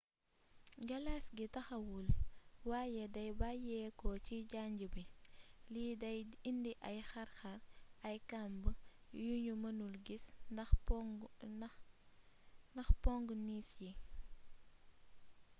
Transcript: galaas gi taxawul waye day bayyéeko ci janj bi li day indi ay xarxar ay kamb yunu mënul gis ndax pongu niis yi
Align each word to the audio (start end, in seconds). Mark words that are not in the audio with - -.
galaas 0.89 1.25
gi 1.37 1.45
taxawul 1.55 2.07
waye 2.71 3.03
day 3.15 3.29
bayyéeko 3.39 4.07
ci 4.25 4.35
janj 4.51 4.79
bi 4.93 5.03
li 5.73 5.85
day 6.01 6.19
indi 6.49 6.71
ay 6.89 6.97
xarxar 7.11 7.59
ay 8.07 8.17
kamb 8.31 8.61
yunu 9.25 9.53
mënul 9.63 9.95
gis 10.05 10.25
ndax 12.75 12.91
pongu 13.03 13.33
niis 13.45 13.69
yi 13.83 13.91